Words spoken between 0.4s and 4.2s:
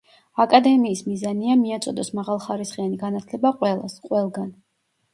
აკადემიის მიზანია, „მიაწოდოს მაღალხარისხიანი განათლება ყველას,